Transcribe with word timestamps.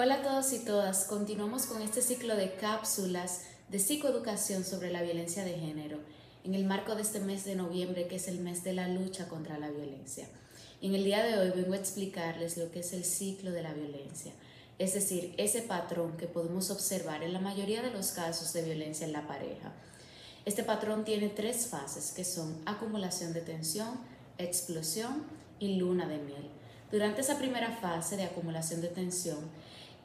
Hola 0.00 0.14
a 0.14 0.22
todos 0.22 0.52
y 0.52 0.60
todas, 0.60 1.06
continuamos 1.06 1.66
con 1.66 1.82
este 1.82 2.02
ciclo 2.02 2.36
de 2.36 2.54
cápsulas 2.54 3.40
de 3.68 3.80
psicoeducación 3.80 4.62
sobre 4.62 4.92
la 4.92 5.02
violencia 5.02 5.44
de 5.44 5.54
género 5.54 5.98
en 6.44 6.54
el 6.54 6.66
marco 6.66 6.94
de 6.94 7.02
este 7.02 7.18
mes 7.18 7.44
de 7.44 7.56
noviembre 7.56 8.06
que 8.06 8.14
es 8.14 8.28
el 8.28 8.38
mes 8.38 8.62
de 8.62 8.74
la 8.74 8.86
lucha 8.86 9.26
contra 9.26 9.58
la 9.58 9.70
violencia. 9.70 10.28
En 10.80 10.94
el 10.94 11.02
día 11.02 11.24
de 11.24 11.36
hoy 11.36 11.50
vengo 11.50 11.72
a 11.72 11.78
explicarles 11.78 12.56
lo 12.56 12.70
que 12.70 12.78
es 12.78 12.92
el 12.92 13.04
ciclo 13.04 13.50
de 13.50 13.64
la 13.64 13.74
violencia, 13.74 14.30
es 14.78 14.94
decir, 14.94 15.34
ese 15.36 15.62
patrón 15.62 16.16
que 16.16 16.28
podemos 16.28 16.70
observar 16.70 17.24
en 17.24 17.32
la 17.32 17.40
mayoría 17.40 17.82
de 17.82 17.90
los 17.90 18.12
casos 18.12 18.52
de 18.52 18.62
violencia 18.62 19.04
en 19.04 19.12
la 19.12 19.26
pareja. 19.26 19.72
Este 20.44 20.62
patrón 20.62 21.04
tiene 21.04 21.28
tres 21.28 21.66
fases 21.66 22.12
que 22.12 22.22
son 22.22 22.62
acumulación 22.66 23.32
de 23.32 23.40
tensión, 23.40 23.98
explosión 24.38 25.24
y 25.58 25.74
luna 25.74 26.06
de 26.06 26.18
miel. 26.18 26.48
Durante 26.92 27.20
esa 27.20 27.36
primera 27.36 27.72
fase 27.72 28.16
de 28.16 28.24
acumulación 28.24 28.80
de 28.80 28.88
tensión, 28.88 29.40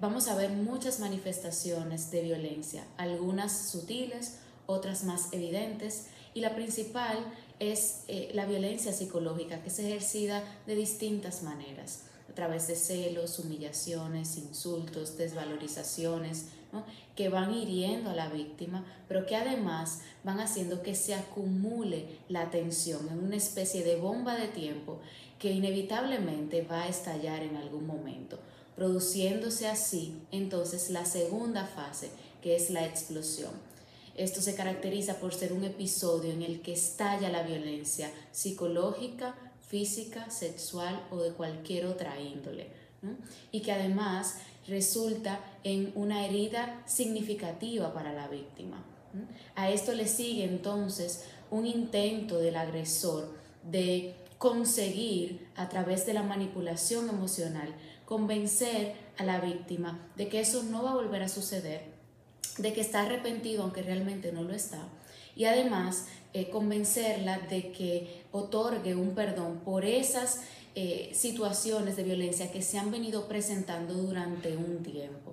vamos 0.03 0.27
a 0.27 0.35
ver 0.35 0.49
muchas 0.49 0.99
manifestaciones 0.99 2.11
de 2.11 2.23
violencia, 2.23 2.83
algunas 2.97 3.69
sutiles, 3.69 4.39
otras 4.65 5.05
más 5.05 5.31
evidentes, 5.31 6.07
y 6.33 6.41
la 6.41 6.55
principal 6.55 7.17
es 7.59 8.03
eh, 8.09 8.29
la 8.33 8.45
violencia 8.45 8.91
psicológica 8.91 9.63
que 9.63 9.69
se 9.69 9.87
ejercida 9.87 10.43
de 10.67 10.75
distintas 10.75 11.41
maneras, 11.41 12.03
a 12.29 12.33
través 12.33 12.67
de 12.67 12.75
celos, 12.75 13.39
humillaciones, 13.39 14.35
insultos, 14.35 15.15
desvalorizaciones, 15.15 16.47
que 17.15 17.29
van 17.29 17.53
hiriendo 17.53 18.09
a 18.09 18.15
la 18.15 18.27
víctima, 18.27 18.83
pero 19.07 19.25
que 19.25 19.37
además 19.37 20.01
van 20.25 20.41
haciendo 20.41 20.81
que 20.81 20.95
se 20.95 21.15
acumule 21.15 22.19
la 22.27 22.49
tensión 22.49 23.07
en 23.09 23.19
una 23.19 23.37
especie 23.37 23.85
de 23.85 23.95
bomba 23.95 24.35
de 24.35 24.49
tiempo 24.49 24.99
que 25.39 25.51
inevitablemente 25.51 26.61
va 26.63 26.83
a 26.83 26.87
estallar 26.89 27.41
en 27.41 27.55
algún 27.55 27.87
momento 27.87 28.39
produciéndose 28.75 29.67
así 29.67 30.15
entonces 30.31 30.89
la 30.89 31.05
segunda 31.05 31.65
fase, 31.65 32.09
que 32.41 32.55
es 32.55 32.69
la 32.69 32.85
explosión. 32.85 33.51
Esto 34.15 34.41
se 34.41 34.55
caracteriza 34.55 35.15
por 35.15 35.33
ser 35.33 35.53
un 35.53 35.63
episodio 35.63 36.31
en 36.31 36.43
el 36.43 36.61
que 36.61 36.73
estalla 36.73 37.29
la 37.29 37.43
violencia 37.43 38.11
psicológica, 38.31 39.35
física, 39.67 40.29
sexual 40.29 41.07
o 41.09 41.17
de 41.17 41.31
cualquier 41.31 41.87
otra 41.87 42.19
índole, 42.19 42.67
y 43.51 43.61
que 43.61 43.71
además 43.71 44.35
resulta 44.67 45.39
en 45.63 45.91
una 45.95 46.25
herida 46.25 46.83
significativa 46.85 47.93
para 47.93 48.13
la 48.13 48.27
víctima. 48.27 48.83
A 49.55 49.71
esto 49.71 49.93
le 49.93 50.07
sigue 50.07 50.43
entonces 50.43 51.23
un 51.51 51.65
intento 51.65 52.37
del 52.37 52.55
agresor 52.55 53.33
de 53.63 54.15
conseguir 54.43 55.47
a 55.55 55.69
través 55.69 56.05
de 56.05 56.13
la 56.13 56.21
manipulación 56.21 57.07
emocional 57.07 57.73
convencer 58.03 58.93
a 59.17 59.23
la 59.23 59.39
víctima 59.39 60.05
de 60.17 60.27
que 60.27 60.41
eso 60.41 60.63
no 60.63 60.83
va 60.83 60.91
a 60.91 60.95
volver 60.95 61.23
a 61.23 61.29
suceder, 61.29 61.85
de 62.57 62.73
que 62.73 62.81
está 62.81 63.03
arrepentido 63.03 63.63
aunque 63.63 63.83
realmente 63.83 64.33
no 64.33 64.43
lo 64.43 64.53
está, 64.53 64.89
y 65.33 65.45
además 65.45 66.07
eh, 66.33 66.49
convencerla 66.49 67.39
de 67.39 67.71
que 67.71 68.25
otorgue 68.33 68.95
un 68.95 69.15
perdón 69.15 69.61
por 69.63 69.85
esas 69.85 70.41
eh, 70.75 71.11
situaciones 71.13 71.95
de 71.95 72.03
violencia 72.03 72.51
que 72.51 72.61
se 72.61 72.77
han 72.77 72.91
venido 72.91 73.29
presentando 73.29 73.93
durante 73.93 74.57
un 74.57 74.83
tiempo. 74.83 75.31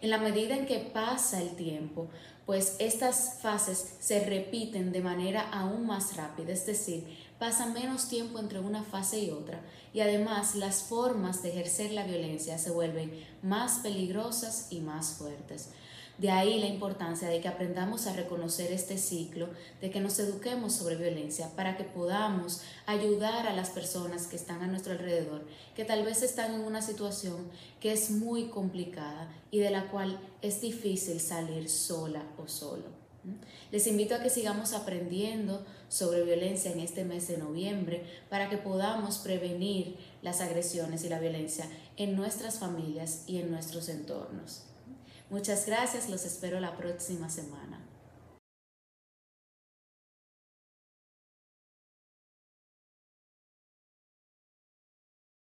En 0.00 0.10
la 0.10 0.18
medida 0.18 0.56
en 0.56 0.66
que 0.66 0.78
pasa 0.78 1.42
el 1.42 1.56
tiempo, 1.56 2.08
pues 2.46 2.76
estas 2.78 3.40
fases 3.42 3.96
se 4.00 4.24
repiten 4.24 4.92
de 4.92 5.00
manera 5.00 5.50
aún 5.50 5.86
más 5.86 6.16
rápida, 6.16 6.52
es 6.52 6.66
decir, 6.66 7.04
pasa 7.38 7.66
menos 7.66 8.08
tiempo 8.08 8.38
entre 8.38 8.60
una 8.60 8.84
fase 8.84 9.18
y 9.18 9.30
otra 9.30 9.60
y 9.92 10.00
además 10.00 10.54
las 10.54 10.82
formas 10.82 11.42
de 11.42 11.50
ejercer 11.50 11.92
la 11.92 12.04
violencia 12.04 12.58
se 12.58 12.70
vuelven 12.70 13.12
más 13.42 13.80
peligrosas 13.80 14.68
y 14.70 14.80
más 14.80 15.14
fuertes. 15.18 15.70
De 16.18 16.32
ahí 16.32 16.58
la 16.58 16.66
importancia 16.66 17.28
de 17.28 17.40
que 17.40 17.46
aprendamos 17.46 18.08
a 18.08 18.12
reconocer 18.12 18.72
este 18.72 18.98
ciclo, 18.98 19.50
de 19.80 19.90
que 19.90 20.00
nos 20.00 20.18
eduquemos 20.18 20.72
sobre 20.72 20.96
violencia 20.96 21.54
para 21.54 21.76
que 21.76 21.84
podamos 21.84 22.62
ayudar 22.86 23.46
a 23.46 23.54
las 23.54 23.70
personas 23.70 24.26
que 24.26 24.34
están 24.34 24.60
a 24.62 24.66
nuestro 24.66 24.94
alrededor, 24.94 25.46
que 25.76 25.84
tal 25.84 26.04
vez 26.04 26.24
están 26.24 26.54
en 26.54 26.62
una 26.62 26.82
situación 26.82 27.48
que 27.78 27.92
es 27.92 28.10
muy 28.10 28.48
complicada 28.48 29.28
y 29.52 29.60
de 29.60 29.70
la 29.70 29.92
cual 29.92 30.18
es 30.42 30.60
difícil 30.60 31.20
salir 31.20 31.68
sola 31.68 32.24
o 32.36 32.48
solo. 32.48 32.98
Les 33.70 33.86
invito 33.86 34.16
a 34.16 34.20
que 34.20 34.30
sigamos 34.30 34.72
aprendiendo 34.72 35.64
sobre 35.88 36.24
violencia 36.24 36.72
en 36.72 36.80
este 36.80 37.04
mes 37.04 37.28
de 37.28 37.38
noviembre 37.38 38.02
para 38.28 38.50
que 38.50 38.58
podamos 38.58 39.18
prevenir 39.18 39.96
las 40.22 40.40
agresiones 40.40 41.04
y 41.04 41.10
la 41.10 41.20
violencia 41.20 41.66
en 41.96 42.16
nuestras 42.16 42.58
familias 42.58 43.22
y 43.28 43.38
en 43.38 43.52
nuestros 43.52 43.88
entornos. 43.88 44.64
Muchas 45.30 45.66
gracias, 45.66 46.08
los 46.08 46.24
espero 46.24 46.58
la 46.58 46.76
próxima 46.76 47.28
semana. 47.28 47.87